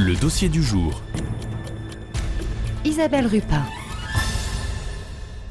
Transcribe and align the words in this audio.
Le 0.00 0.14
dossier 0.14 0.48
du 0.48 0.62
jour. 0.62 1.02
Isabelle 2.84 3.26
Rupin. 3.26 3.64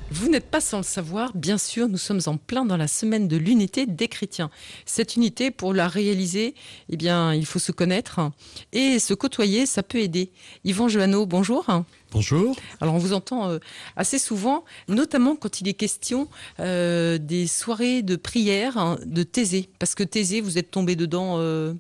Vous 0.09 0.30
n'êtes 0.30 0.50
pas 0.50 0.62
sans 0.62 0.77
le 0.77 0.83
savoir, 0.83 1.35
bien 1.35 1.58
sûr, 1.58 1.89
nous 1.89 1.98
sommes 1.98 2.21
en 2.27 2.37
plein 2.37 2.64
dans 2.64 2.78
la 2.78 2.87
semaine 2.87 3.28
de 3.28 3.35
l'unité 3.35 3.85
des 3.85 4.07
chrétiens. 4.07 4.50
Cette 4.85 5.17
unité, 5.17 5.51
pour 5.51 5.73
la 5.73 5.89
réaliser, 5.89 6.55
eh 6.87 6.96
bien, 6.96 7.33
il 7.33 7.46
faut 7.46 7.60
se 7.60 7.73
connaître 7.73 8.21
et 8.71 9.00
se 9.00 9.14
côtoyer, 9.14 9.66
ça 9.66 9.84
peut 9.84 9.98
aider. 9.98 10.32
Yvan 10.64 10.88
Joanneau, 10.88 11.25
bonjour. 11.25 11.66
Bonjour. 12.14 12.55
Alors 12.79 12.95
on 12.95 13.00
vous 13.00 13.11
entend 13.11 13.50
euh, 13.50 13.59
assez 13.98 14.18
souvent, 14.18 14.64
notamment 14.88 15.36
quand 15.36 15.59
il 15.59 15.68
est 15.68 15.73
question 15.73 16.29
euh, 16.61 17.18
des 17.18 17.48
soirées 17.48 18.02
de 18.02 18.16
prière 18.16 18.77
hein, 18.77 18.98
de 19.05 19.23
Thésée, 19.23 19.70
parce 19.77 19.93
que 19.93 20.04
Thésée, 20.04 20.39
vous 20.39 20.57
êtes 20.57 20.71
tombé 20.71 20.95
dedans 20.95 21.36
euh, 21.39 21.73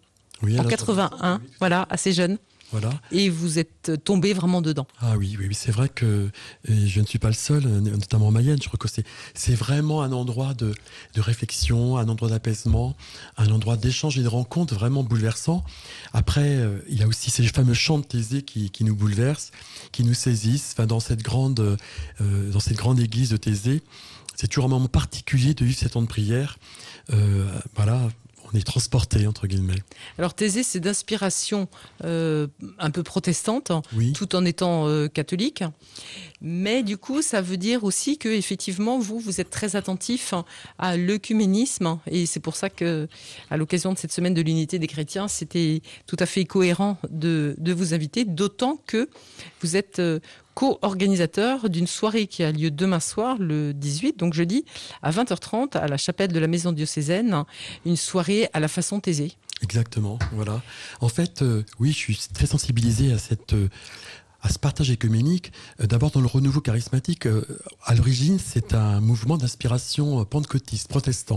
Oui, 0.43 0.55
en 0.57 0.59
alors- 0.59 0.69
81, 0.69 1.41
voilà, 1.59 1.87
assez 1.89 2.11
jeune, 2.11 2.37
Voilà. 2.71 2.89
et 3.11 3.29
vous 3.29 3.59
êtes 3.59 4.03
tombé 4.03 4.33
vraiment 4.33 4.61
dedans. 4.61 4.87
Ah 4.99 5.17
oui, 5.17 5.37
oui, 5.39 5.45
oui, 5.47 5.55
c'est 5.55 5.71
vrai 5.71 5.87
que 5.87 6.29
et 6.67 6.87
je 6.87 6.99
ne 6.99 7.05
suis 7.05 7.19
pas 7.19 7.29
le 7.29 7.33
seul, 7.33 7.65
euh, 7.65 7.79
notamment 7.79 8.27
en 8.27 8.31
Mayenne. 8.31 8.59
Je 8.61 8.67
crois 8.67 8.77
que 8.77 8.89
c'est, 8.89 9.55
vraiment 9.55 10.03
un 10.03 10.11
endroit 10.11 10.53
de, 10.53 10.73
de 11.13 11.21
réflexion, 11.21 11.97
un 11.97 12.09
endroit 12.09 12.29
d'apaisement, 12.29 12.95
un 13.37 13.49
endroit 13.51 13.77
d'échange 13.77 14.17
et 14.19 14.23
de 14.23 14.27
rencontre 14.27 14.75
vraiment 14.75 15.03
bouleversant. 15.03 15.63
Après, 16.13 16.57
euh, 16.57 16.79
il 16.89 16.99
y 16.99 17.03
a 17.03 17.07
aussi 17.07 17.31
ces 17.31 17.43
fameux 17.47 17.73
chants 17.73 17.99
de 17.99 18.05
Thésée 18.05 18.41
qui, 18.41 18.69
qui 18.69 18.83
nous 18.83 18.95
bouleversent, 18.95 19.51
qui 19.91 20.03
nous 20.03 20.13
saisissent. 20.13 20.73
Enfin, 20.73 20.87
dans 20.87 20.99
cette 20.99 21.21
grande, 21.21 21.77
euh, 22.21 22.51
dans 22.51 22.59
cette 22.59 22.77
grande 22.77 22.99
église 22.99 23.29
de 23.29 23.37
Thésée, 23.37 23.81
c'est 24.35 24.47
toujours 24.47 24.65
un 24.65 24.69
moment 24.69 24.87
particulier 24.87 25.53
de 25.53 25.65
vivre 25.65 25.77
ces 25.77 25.89
temps 25.89 26.01
de 26.01 26.07
prière. 26.07 26.59
Euh, 27.11 27.47
voilà, 27.75 28.07
on 28.53 28.57
est 28.57 28.65
transporté 28.65 29.27
entre 29.27 29.47
guillemets. 29.47 29.81
Alors 30.17 30.33
Thésée, 30.33 30.63
c'est 30.63 30.79
d'inspiration 30.79 31.67
euh, 32.03 32.47
un 32.79 32.91
peu 32.91 33.03
protestante, 33.03 33.71
Oui. 33.93 34.13
tout 34.13 34.35
en 34.35 34.45
étant 34.45 34.87
euh, 34.87 35.07
catholique. 35.07 35.63
Mais 36.41 36.83
du 36.83 36.97
coup, 36.97 37.21
ça 37.21 37.41
veut 37.41 37.57
dire 37.57 37.83
aussi 37.83 38.17
que 38.17 38.29
effectivement, 38.29 38.99
vous, 38.99 39.19
vous 39.19 39.41
êtes 39.41 39.49
très 39.49 39.75
attentif 39.75 40.33
à 40.77 40.95
l'œcuménisme, 40.97 41.99
et 42.09 42.25
c'est 42.25 42.39
pour 42.39 42.55
ça 42.55 42.69
que, 42.69 43.07
à 43.49 43.57
l'occasion 43.57 43.91
de 43.93 43.97
cette 43.97 44.11
semaine 44.11 44.33
de 44.33 44.41
l'unité 44.41 44.77
des 44.79 44.87
chrétiens, 44.87 45.27
c'était 45.27 45.81
tout 46.05 46.17
à 46.19 46.25
fait 46.25 46.45
cohérent 46.45 46.97
de, 47.09 47.55
de 47.57 47.73
vous 47.73 47.93
inviter, 47.93 48.23
d'autant 48.23 48.79
que 48.85 49.09
vous 49.61 49.75
êtes 49.75 49.99
euh, 49.99 50.19
co-organisateur 50.57 51.69
d'une 51.69 51.85
soirée 51.85 52.25
qui 52.25 52.41
a 52.41 52.51
lieu 52.51 52.71
demain 52.71 52.99
soir, 52.99 53.37
le 53.37 53.75
18, 53.75 54.17
donc 54.17 54.33
jeudi, 54.33 54.65
à 55.03 55.11
20h30, 55.11 55.77
à 55.77 55.87
la 55.87 55.97
chapelle 55.97 56.33
de 56.33 56.39
la 56.39 56.47
Maison 56.47 56.71
diocésaine, 56.71 57.43
une 57.85 57.95
soirée 57.95 58.49
à 58.53 58.59
la 58.59 58.67
façon 58.67 58.99
Thésée. 58.99 59.33
Exactement, 59.61 60.17
voilà. 60.31 60.63
En 60.99 61.09
fait, 61.09 61.43
euh, 61.43 61.63
oui, 61.79 61.91
je 61.91 61.97
suis 61.97 62.19
très 62.33 62.47
sensibilisé 62.47 63.13
à 63.13 63.19
cette 63.19 63.53
euh, 63.53 63.69
à 64.47 64.49
ce 64.49 64.59
partage 64.59 64.89
écuménique. 64.91 65.51
Euh, 65.81 65.87
D'abord 65.87 66.09
dans 66.11 66.21
le 66.21 66.27
renouveau 66.27 66.61
charismatique, 66.61 67.27
euh, 67.27 67.43
à 67.83 67.95
l'origine, 67.95 68.39
c'est 68.39 68.73
un 68.73 69.01
mouvement 69.01 69.35
d'inspiration 69.35 70.21
euh, 70.21 70.23
pentecôtiste, 70.23 70.87
protestant, 70.87 71.35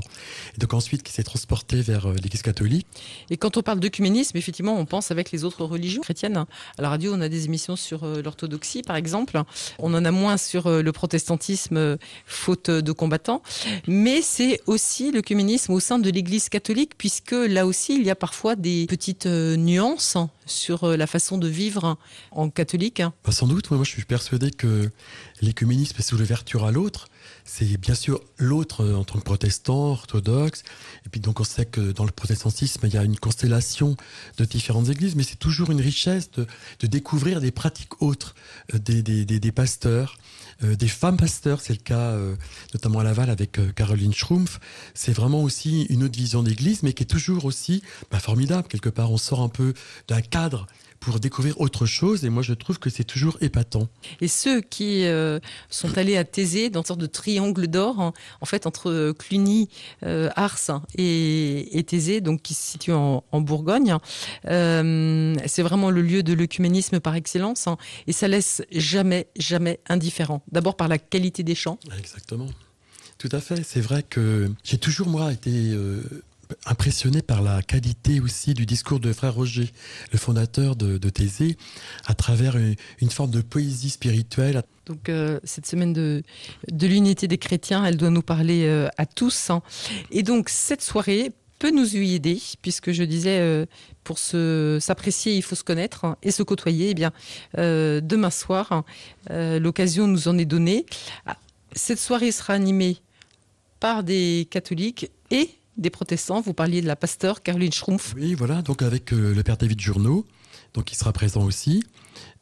et 0.55 0.59
donc 0.59 0.75
ensuite 0.75 1.03
qui 1.03 1.13
s'est 1.13 1.25
transporté 1.25 1.83
vers 1.83 2.13
l'Église 2.13 2.43
catholique. 2.43 2.87
Et 3.29 3.37
quand 3.37 3.57
on 3.57 3.63
parle 3.63 3.81
d'œcuménisme, 3.81 4.37
effectivement, 4.37 4.79
on 4.79 4.87
pense 4.87 5.11
avec 5.11 5.33
les 5.33 5.43
autres 5.43 5.65
religions 5.65 6.03
chrétiennes. 6.03 6.37
À 6.79 6.83
la 6.83 6.89
radio, 6.89 7.13
on 7.13 7.21
a 7.21 7.29
des 7.29 7.47
émissions 7.47 7.75
sur 7.75 8.07
l'orthodoxie, 8.07 8.83
par 8.83 8.95
exemple. 8.95 9.43
On 9.81 9.93
en 9.93 10.05
a 10.05 10.11
moins 10.13 10.37
sur 10.37 10.71
le 10.71 10.93
protestantisme, 10.93 11.99
faute 12.27 12.71
de 12.71 12.93
combattants. 12.93 13.43
Mais 13.89 14.23
c'est 14.23 14.61
aussi 14.67 15.11
l'œcuménisme 15.11 15.73
au 15.73 15.81
sein 15.81 15.99
de 15.99 16.11
l'Église 16.11 16.49
catholique, 16.49 16.93
puisque 16.97 17.33
là 17.33 17.67
aussi, 17.67 17.97
il 17.97 18.05
y 18.05 18.11
a 18.11 18.17
parfois 18.17 18.55
des 18.55 18.87
petites 18.87 19.27
nuances 19.27 20.17
sur 20.47 20.87
la 20.87 21.07
façon 21.07 21.39
de 21.39 21.49
vivre 21.49 21.97
en 22.31 22.51
catholique. 22.51 23.00
Bah, 23.09 23.33
sans 23.33 23.47
doute, 23.47 23.71
moi, 23.71 23.79
moi, 23.79 23.85
je 23.85 23.91
suis 23.91 24.05
persuadé 24.05 24.51
que 24.51 24.91
l'écuménisme 25.41 25.97
c'est 26.01 26.13
l'ouverture 26.13 26.65
à 26.65 26.73
l'autre. 26.73 27.09
C'est 27.45 27.77
bien 27.79 27.95
sûr 27.95 28.21
l'autre 28.39 28.85
euh, 28.85 28.97
en 28.97 29.05
tant 29.05 29.19
que 29.19 29.25
protestant, 29.25 29.93
orthodoxe. 29.93 30.63
Et 31.07 31.09
puis 31.09 31.21
donc 31.21 31.41
on 31.41 31.45
sait 31.45 31.65
que 31.65 31.93
dans 31.93 32.05
le 32.05 32.11
protestantisme, 32.11 32.81
il 32.87 32.95
y 32.95 32.99
a 32.99 33.05
une 33.05 33.19
constellation 33.19 33.97
de 34.37 34.45
différentes 34.45 34.89
églises, 34.89 35.17
mais 35.17 35.23
c'est 35.23 35.39
toujours 35.39 35.71
une 35.71 35.81
richesse 35.81 36.31
de, 36.33 36.47
découvrir 36.87 37.41
des 37.41 37.51
pratiques 37.51 38.03
autres, 38.03 38.35
euh, 38.75 38.79
des, 38.79 39.53
pasteurs, 39.53 40.17
euh, 40.63 40.75
des 40.77 40.89
femmes 40.89 41.17
pasteurs. 41.17 41.61
C'est 41.61 41.73
le 41.73 41.83
cas 41.83 42.17
notamment 42.75 43.01
à 43.01 43.05
Laval 43.05 43.31
avec 43.31 43.59
Caroline 43.75 44.13
Schrumpf. 44.13 44.61
C'est 44.95 45.13
vraiment 45.13 45.43
aussi 45.43 45.85
une 45.85 46.05
autre 46.05 46.17
vision 46.17 46.43
d'église, 46.43 46.83
mais 46.83 46.93
qui 46.93 47.05
est 47.05 47.07
toujours 47.07 47.45
aussi 47.45 47.83
bah, 48.11 48.21
formidable. 48.21 48.69
Quelque 48.69 48.89
part, 48.89 49.11
on 49.11 49.19
sort 49.19 49.41
un 49.41 49.49
peu 49.49 49.75
d'un 50.09 50.21
cadre 50.21 50.67
pour 51.01 51.19
découvrir 51.19 51.59
autre 51.61 51.87
chose. 51.87 52.25
Et 52.25 52.29
moi, 52.29 52.43
je 52.43 52.53
trouve 52.53 52.79
que 52.79 52.91
c'est 52.91 53.05
toujours 53.05 53.39
épatant. 53.41 53.89
Et 54.21 54.29
ceux 54.29 54.61
qui 54.61 55.07
euh, 55.07 55.41
sont 55.71 55.97
allés 55.97 56.19
à 56.19 56.25
Thésée, 56.25 56.69
dans 56.69 56.81
une 56.81 56.87
sorte 56.87 57.01
de 57.01 57.07
triangle 57.07 57.67
d'or, 57.69 58.01
hein, 58.01 58.13
en 58.43 58.47
fait, 58.47 58.67
entre 58.67 58.91
euh, 58.91 59.13
Cluny, 59.15 59.71
euh, 60.05 60.29
Ars 60.37 60.83
et, 60.97 61.79
et 61.79 61.83
Thésée, 61.85 62.21
donc 62.21 62.43
qui 62.43 62.53
se 62.53 62.63
situe 62.63 62.93
en, 62.93 63.25
en 63.33 63.41
Bourgogne, 63.41 63.97
euh, 64.47 65.35
c'est 65.47 65.63
vraiment 65.63 65.91
le 65.91 66.03
lieu 66.03 66.23
de 66.23 66.35
l'œcuménisme 66.35 67.01
par 67.01 67.15
excellence. 67.15 67.67
hein, 67.67 67.79
et 68.07 68.13
ça 68.13 68.29
laisse 68.29 68.63
jamais, 68.71 69.29
jamais 69.37 69.81
indifférent. 69.89 70.43
D'abord 70.53 70.77
par 70.77 70.89
la 70.89 70.99
qualité 70.99 71.43
des 71.43 71.55
chants. 71.55 71.79
Exactement. 71.99 72.47
Tout 73.17 73.31
à 73.33 73.41
fait. 73.41 73.63
C'est 73.65 73.81
vrai 73.81 74.03
que 74.03 74.51
j'ai 74.65 74.79
toujours, 74.79 75.09
moi, 75.09 75.33
été 75.33 75.75
impressionné 76.67 77.23
par 77.23 77.43
la 77.43 77.63
qualité 77.63 78.21
aussi 78.21 78.55
du 78.55 78.67
discours 78.67 79.01
de 79.01 79.13
Frère 79.13 79.35
Roger, 79.35 79.71
le 80.13 80.19
fondateur 80.19 80.77
de, 80.77 80.99
de 80.99 81.09
Thésée, 81.09 81.57
à 82.07 82.15
travers 82.15 82.57
une, 82.57 83.11
forme 83.11 83.31
de 83.31 83.41
poésie 83.41 83.91
spirituelle. 83.91 84.63
Donc 84.87 85.09
euh, 85.09 85.39
cette 85.45 85.67
semaine 85.67 85.93
de, 85.93 86.23
l'unité 86.73 87.29
des 87.29 87.39
chrétiens, 87.39 87.85
elle 87.85 87.97
doit 87.97 88.11
nous 88.11 88.23
parler 88.23 88.65
euh, 88.67 88.89
à 88.99 89.07
tous. 89.07 89.51
hein. 89.51 89.63
Et 90.11 90.23
donc 90.23 90.49
cette 90.49 90.83
soirée 90.83 91.33
peut 91.59 91.71
nous 91.71 91.95
y 91.95 92.15
aider, 92.15 92.41
puisque 92.63 92.91
je 92.91 93.03
disais, 93.03 93.39
euh, 93.39 93.67
pour 94.03 94.19
s'apprécier, 94.19 95.35
il 95.35 95.43
faut 95.43 95.55
se 95.55 95.65
connaître 95.65 96.05
hein, 96.05 96.17
et 96.23 96.31
se 96.31 96.43
côtoyer. 96.43 96.91
Eh 96.91 96.95
bien, 96.95 97.13
demain 97.55 98.31
soir, 98.31 98.73
hein, 98.73 98.85
l'occasion 99.59 100.07
nous 100.07 100.27
en 100.29 100.39
est 100.39 100.47
donnée. 100.47 100.87
Ah, 101.27 101.37
Cette 101.73 101.99
soirée 101.99 102.33
sera 102.33 102.55
animée 102.55 102.97
par 103.79 104.03
des 104.05 104.49
catholiques 104.51 105.11
et 105.31 105.51
des 105.81 105.91
protestants. 105.91 106.41
Vous 106.41 106.55
parliez 106.55 106.83
de 106.83 106.87
la 106.87 106.97
pasteur 106.97 107.43
Caroline 107.43 107.73
Schrumpf. 107.73 108.15
Oui, 108.17 108.35
voilà. 108.35 108.63
Donc 108.63 108.83
avec 108.83 109.13
euh, 109.13 109.35
le 109.35 109.43
père 109.43 109.57
David 109.57 109.81
Journeau, 109.81 110.27
donc 110.75 110.93
il 110.93 110.97
sera 110.97 111.13
présent 111.13 111.45
aussi. 111.45 111.83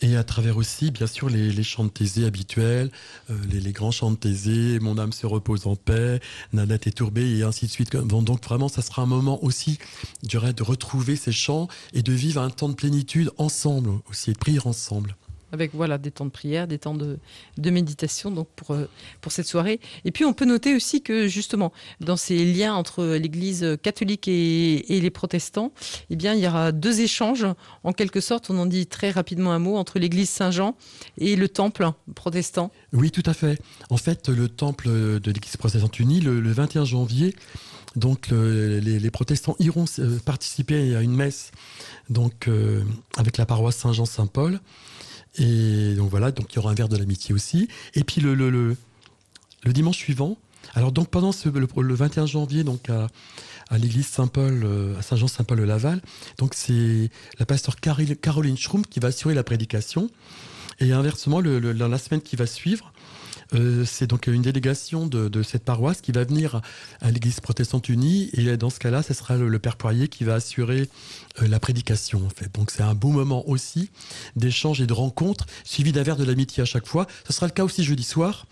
Et 0.01 0.17
à 0.17 0.25
travers 0.25 0.57
aussi, 0.57 0.91
bien 0.91 1.07
sûr, 1.07 1.29
les, 1.29 1.63
chants 1.63 1.85
de 1.85 2.25
habituels, 2.25 2.91
euh, 3.31 3.37
les, 3.51 3.73
grands 3.73 3.91
chants 3.91 4.13
de 4.13 4.79
Mon 4.81 4.99
âme 4.99 5.13
se 5.13 5.27
repose 5.27 5.67
en 5.67 5.77
paix, 5.77 6.21
Nanette 6.53 6.87
est 6.87 6.93
tourbée, 6.93 7.39
et 7.39 7.43
ainsi 7.43 7.67
de 7.67 7.71
suite. 7.71 7.97
Donc 7.97 8.45
vraiment, 8.45 8.69
ça 8.69 8.83
sera 8.83 9.03
un 9.03 9.07
moment 9.07 9.43
aussi, 9.43 9.79
je 10.23 10.29
dirais, 10.29 10.53
de 10.53 10.63
retrouver 10.63 11.17
ces 11.17 11.33
chants 11.33 11.69
et 11.93 12.03
de 12.03 12.13
vivre 12.13 12.41
un 12.41 12.51
temps 12.51 12.69
de 12.69 12.75
plénitude 12.75 13.31
ensemble 13.39 13.91
aussi, 14.09 14.31
et 14.31 14.33
de 14.35 14.39
prier 14.39 14.61
ensemble. 14.65 15.17
Avec 15.53 15.75
voilà 15.75 15.99
des 15.99 16.11
temps 16.11 16.25
de 16.25 16.31
prière, 16.31 16.67
des 16.67 16.79
temps 16.79 16.95
de, 16.95 17.19
méditation 17.71 18.31
donc 18.31 18.49
pour 18.57 18.73
euh, 18.73 18.89
pour 19.21 19.33
cette 19.33 19.47
soirée. 19.47 19.81
Et 20.05 20.11
puis 20.11 20.25
on 20.25 20.33
peut 20.33 20.45
noter 20.45 20.75
aussi 20.75 21.03
que 21.03 21.29
justement 21.29 21.73
dans 22.01 22.17
ces 22.17 22.45
liens 22.45 22.75
entre 22.75 23.05
l'Église 23.05 23.77
catholique 23.83 24.29
et, 24.29 24.85
les 24.89 25.11
protestants, 25.11 25.73
eh 26.11 26.17
bien 26.17 26.35
il 26.35 26.41
y 26.41 26.47
aura 26.47 26.73
deux 26.73 27.01
échanges 27.01 27.47
en 27.85 27.93
quelque 27.93 28.21
sorte. 28.21 28.51
On 28.51 28.59
en 28.59 28.67
dit 28.67 28.87
très 28.87 29.11
rapidement 29.11 29.53
un 29.53 29.59
mot 29.59 29.77
entre 29.77 29.99
l'Église 29.99 30.31
Saint-Jean 30.31 30.77
et 31.19 31.37
le 31.37 31.49
temple 31.49 31.91
protestant. 32.15 32.71
Oui, 32.93 33.11
tout 33.11 33.23
à 33.27 33.35
fait. 33.35 33.61
En 33.91 33.97
fait, 33.97 34.29
le 34.29 34.49
temple 34.49 34.89
de 34.89 35.31
l'Église 35.31 35.57
protestante 35.57 35.99
unie, 36.01 36.21
le, 36.21 36.41
le 36.41 36.53
21 36.53 36.85
janvier, 36.85 37.35
donc 37.97 38.29
le- 38.29 38.79
les, 38.79 39.11
protestants 39.11 39.57
iront 39.59 39.85
euh, 39.99 40.19
participer 40.25 40.95
à 40.97 41.03
une 41.03 41.15
messe 41.15 41.51
donc 42.11 42.49
euh, 42.49 42.83
avec 43.17 43.37
la 43.37 43.47
paroisse 43.47 43.77
Saint-Jean-Saint-Paul. 43.77 44.61
Et 45.39 45.95
donc 45.95 46.11
voilà, 46.11 46.33
donc 46.33 46.53
il 46.53 46.57
y 46.57 46.59
aura 46.59 46.71
un 46.71 46.75
verre 46.75 46.89
de 46.89 46.97
l'amitié 46.97 47.35
aussi. 47.35 47.69
Et 47.95 48.05
puis 48.05 48.21
le, 48.21 48.77
dimanche 49.67 49.97
suivant, 49.97 50.37
alors 50.75 50.93
donc 50.93 51.09
pendant 51.09 51.31
le, 51.45 51.83
le 51.83 51.95
21 51.95 52.27
janvier, 52.27 52.65
donc 52.65 52.91
à, 52.91 53.09
l'église 53.79 54.07
Saint-Paul, 54.07 54.63
euh, 54.65 54.99
à 54.99 55.03
Saint-Jean-Saint-Paul-le-Laval, 55.03 56.01
donc 56.39 56.55
c'est 56.55 57.11
la 57.39 57.47
pasteur 57.47 57.77
Caroline 57.77 58.57
Schrumpf 58.57 58.89
qui 58.89 58.99
va 58.99 59.09
assurer 59.09 59.35
la 59.35 59.45
prédication. 59.45 60.11
Et 60.81 60.93
inversement, 60.93 61.43
dans 61.43 61.89
la 61.89 61.99
semaine 61.99 62.23
qui 62.23 62.37
va 62.37 62.47
suivre, 62.47 62.93
euh, 63.55 63.85
c'est 63.85 64.07
donc 64.07 64.27
une 64.27 64.43
délégation 64.43 65.07
de, 65.07 65.43
cette 65.43 65.65
paroisse 65.65 66.01
qui 66.01 66.13
va 66.13 66.25
venir 66.25 66.61
à 67.01 67.11
l'église 67.11 67.41
protestante 67.41 67.89
unie. 67.89 68.31
Et 68.35 68.57
dans 68.57 68.71
ce 68.71 68.79
cas-là, 68.79 69.03
ce 69.03 69.15
sera 69.15 69.37
le, 69.37 69.59
père 69.59 69.77
Poirier 69.77 70.09
qui 70.09 70.25
va 70.25 70.35
assurer 70.35 70.89
euh, 71.41 71.49
la 71.49 71.61
prédication, 71.61 72.25
en 72.27 72.31
fait. 72.31 72.53
Donc 72.55 72.71
c'est 72.71 72.83
un 72.83 72.95
beau 72.95 73.11
moment 73.11 73.49
aussi 73.49 73.91
d'échange 74.37 74.81
et 74.81 74.87
de 74.87 74.93
rencontre, 74.93 75.47
suivi 75.65 75.93
d'un 75.93 76.03
verre 76.03 76.17
de 76.17 76.25
l'amitié 76.25 76.63
à 76.63 76.67
chaque 76.67 76.87
fois. 76.87 77.07
Ce 77.27 77.33
sera 77.33 77.47
le 77.47 77.53
cas 77.53 77.65
aussi 77.65 77.85
jeudi 77.85 78.05
soir. 78.05 78.47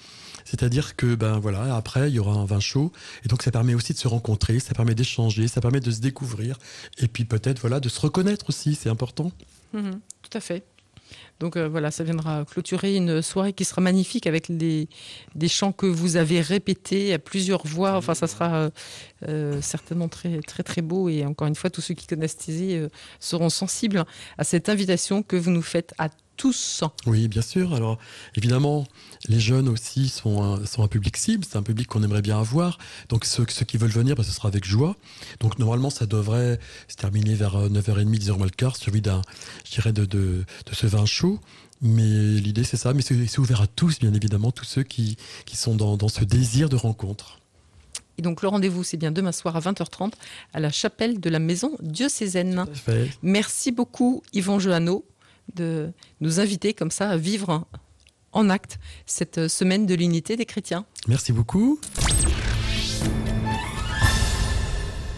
C'est-à-dire 0.44 0.94
que 0.94 1.16
ben 1.16 1.40
voilà, 1.40 1.74
après 1.74 2.08
il 2.08 2.14
y 2.14 2.18
aura 2.20 2.34
un 2.34 2.44
vin 2.44 2.60
chaud 2.60 2.92
et 3.24 3.28
donc 3.28 3.42
ça 3.42 3.50
permet 3.50 3.74
aussi 3.74 3.94
de 3.94 3.98
se 3.98 4.06
rencontrer, 4.06 4.60
ça 4.60 4.74
permet 4.74 4.94
d'échanger, 4.94 5.48
ça 5.48 5.60
permet 5.60 5.80
de 5.80 5.90
se 5.90 6.00
découvrir 6.00 6.56
et 6.98 7.08
puis 7.08 7.24
peut-être 7.24 7.58
voilà 7.58 7.80
de 7.80 7.88
se 7.88 7.98
reconnaître 7.98 8.48
aussi, 8.48 8.76
c'est 8.76 8.88
important. 8.88 9.32
Mhm, 9.72 9.98
tout 10.22 10.38
à 10.38 10.40
fait. 10.40 10.64
Donc 11.40 11.56
euh, 11.56 11.68
voilà, 11.68 11.90
ça 11.90 12.04
viendra 12.04 12.44
clôturer 12.44 12.96
une 12.96 13.20
soirée 13.20 13.52
qui 13.52 13.64
sera 13.64 13.80
magnifique 13.80 14.26
avec 14.26 14.56
des, 14.56 14.88
chants 15.48 15.72
que 15.72 15.86
vous 15.86 16.16
avez 16.16 16.40
répétés 16.40 17.12
à 17.12 17.18
plusieurs 17.18 17.66
voix. 17.66 17.96
Enfin, 17.96 18.14
ça 18.14 18.26
sera 18.26 18.54
euh, 18.54 18.70
euh, 19.28 19.60
certainement 19.60 20.08
très 20.08 20.40
très 20.40 20.62
très 20.62 20.82
beau. 20.82 21.08
Et 21.08 21.24
encore 21.24 21.46
une 21.46 21.54
fois, 21.54 21.70
tous 21.70 21.80
ceux 21.80 21.94
qui 21.94 22.06
connaissent 22.06 22.36
Thésée 22.36 22.86
seront 23.20 23.50
sensibles 23.50 24.04
à 24.38 24.44
cette 24.44 24.68
invitation 24.68 25.22
que 25.22 25.36
vous 25.36 25.50
nous 25.50 25.62
faites 25.62 25.94
à 25.98 26.08
tous. 26.36 26.84
Oui, 27.06 27.28
bien 27.28 27.42
sûr. 27.42 27.74
Alors, 27.74 27.98
évidemment, 28.36 28.86
les 29.28 29.40
jeunes 29.40 29.68
aussi 29.68 30.08
sont 30.08 30.42
un, 30.42 30.64
sont 30.66 30.82
un 30.82 30.88
public 30.88 31.16
cible, 31.16 31.44
c'est 31.44 31.56
un 31.56 31.62
public 31.62 31.88
qu'on 31.88 32.02
aimerait 32.02 32.22
bien 32.22 32.38
avoir. 32.38 32.78
Donc, 33.08 33.24
ceux, 33.24 33.46
ceux 33.48 33.64
qui 33.64 33.76
veulent 33.76 33.90
venir, 33.90 34.14
bah, 34.14 34.22
ce 34.22 34.32
sera 34.32 34.48
avec 34.48 34.64
joie. 34.64 34.96
Donc, 35.40 35.58
normalement, 35.58 35.90
ça 35.90 36.06
devrait 36.06 36.58
se 36.88 36.96
terminer 36.96 37.34
vers 37.34 37.68
9h30, 37.68 38.18
10h 38.18 38.36
moins 38.36 38.46
le 38.46 38.50
quart, 38.50 38.76
suivi 38.76 39.00
d'un, 39.00 39.22
je 39.64 39.72
dirais, 39.72 39.92
de, 39.92 40.04
de, 40.04 40.44
de 40.66 40.74
ce 40.74 40.86
vin 40.86 41.06
chaud. 41.06 41.40
Mais 41.82 42.02
l'idée, 42.02 42.64
c'est 42.64 42.76
ça. 42.76 42.94
Mais 42.94 43.02
c'est 43.02 43.38
ouvert 43.38 43.60
à 43.60 43.66
tous, 43.66 43.98
bien 43.98 44.14
évidemment, 44.14 44.52
tous 44.52 44.64
ceux 44.64 44.82
qui, 44.82 45.16
qui 45.44 45.56
sont 45.56 45.74
dans, 45.74 45.96
dans 45.96 46.08
ce 46.08 46.24
désir 46.24 46.68
de 46.68 46.76
rencontre. 46.76 47.40
Et 48.18 48.22
donc 48.22 48.42
le 48.42 48.48
rendez-vous, 48.48 48.82
c'est 48.82 48.96
bien 48.96 49.12
demain 49.12 49.32
soir 49.32 49.56
à 49.56 49.60
20h30 49.60 50.12
à 50.54 50.60
la 50.60 50.70
chapelle 50.70 51.20
de 51.20 51.30
la 51.30 51.38
maison 51.38 51.76
diocésaine. 51.82 52.64
Merci 53.22 53.72
beaucoup 53.72 54.22
Yvon 54.32 54.58
Johanneau 54.58 55.04
de 55.54 55.92
nous 56.20 56.40
inviter 56.40 56.74
comme 56.74 56.90
ça 56.90 57.10
à 57.10 57.16
vivre 57.16 57.66
en 58.32 58.50
acte 58.50 58.78
cette 59.06 59.48
semaine 59.48 59.86
de 59.86 59.94
l'unité 59.94 60.36
des 60.36 60.46
chrétiens. 60.46 60.84
Merci 61.08 61.32
beaucoup. 61.32 61.80